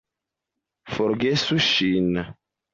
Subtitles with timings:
[0.95, 2.13] Forgesu ŝin!